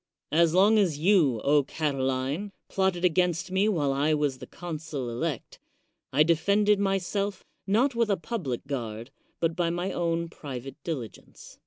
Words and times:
As 0.31 0.55
long 0.55 0.79
as 0.79 0.97
you, 0.97 1.39
Catiline, 1.67 2.51
plotted 2.69 3.05
against 3.05 3.51
me 3.51 3.69
while 3.69 3.93
I 3.93 4.15
was 4.15 4.39
the 4.39 4.47
consul 4.47 5.11
elect, 5.11 5.59
I 6.11 6.23
defended 6.23 6.79
my 6.79 6.97
self, 6.97 7.45
not 7.67 7.93
with 7.93 8.09
a 8.09 8.17
public 8.17 8.65
guard, 8.65 9.11
but 9.39 9.55
by 9.55 9.69
my 9.69 9.91
own 9.91 10.27
pri 10.27 10.57
vate 10.57 10.77
diligence. 10.83 11.59